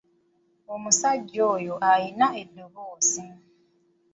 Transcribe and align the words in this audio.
Omusajja 0.73 1.41
oyo 1.53 1.73
alina 1.91 2.27
eddoboozi. 2.41 3.25